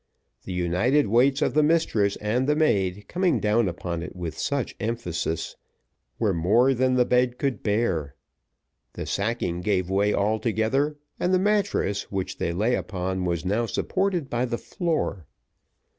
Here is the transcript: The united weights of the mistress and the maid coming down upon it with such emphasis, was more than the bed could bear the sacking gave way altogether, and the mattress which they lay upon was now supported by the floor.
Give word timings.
The 0.45 0.51
united 0.51 1.05
weights 1.09 1.43
of 1.43 1.53
the 1.53 1.61
mistress 1.61 2.15
and 2.15 2.47
the 2.49 2.55
maid 2.55 3.07
coming 3.07 3.39
down 3.39 3.69
upon 3.69 4.01
it 4.01 4.15
with 4.15 4.35
such 4.35 4.73
emphasis, 4.79 5.55
was 6.17 6.33
more 6.33 6.73
than 6.73 6.95
the 6.95 7.05
bed 7.05 7.37
could 7.37 7.61
bear 7.61 8.15
the 8.93 9.05
sacking 9.05 9.61
gave 9.61 9.91
way 9.91 10.11
altogether, 10.11 10.97
and 11.19 11.31
the 11.31 11.37
mattress 11.37 12.11
which 12.11 12.39
they 12.39 12.51
lay 12.51 12.73
upon 12.73 13.25
was 13.25 13.45
now 13.45 13.67
supported 13.67 14.27
by 14.27 14.45
the 14.45 14.57
floor. 14.57 15.27